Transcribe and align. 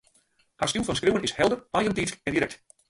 Har 0.61 0.67
styl 0.73 0.83
fan 0.89 0.95
skriuwen 1.01 1.27
is 1.29 1.37
helder, 1.43 1.63
eigentiidsk 1.83 2.21
en 2.25 2.39
direkt 2.39 2.63